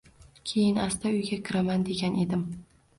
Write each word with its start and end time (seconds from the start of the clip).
Keyin 0.51 0.79
asta 0.87 1.13
uyga 1.19 1.41
kiraman 1.51 1.87
degan 1.95 2.21
edim 2.27 2.53